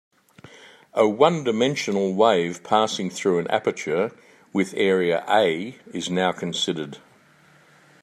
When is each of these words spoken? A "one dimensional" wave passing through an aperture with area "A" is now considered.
A 0.95 1.07
"one 1.07 1.43
dimensional" 1.43 2.15
wave 2.15 2.63
passing 2.63 3.11
through 3.11 3.37
an 3.37 3.47
aperture 3.51 4.09
with 4.51 4.73
area 4.73 5.23
"A" 5.29 5.77
is 5.93 6.09
now 6.09 6.31
considered. 6.31 6.97